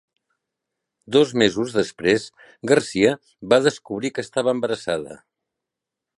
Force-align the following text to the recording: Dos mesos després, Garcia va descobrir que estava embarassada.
Dos 1.15 1.33
mesos 1.41 1.75
després, 1.75 2.25
Garcia 2.73 3.13
va 3.53 3.61
descobrir 3.69 4.13
que 4.17 4.27
estava 4.29 4.57
embarassada. 4.59 5.21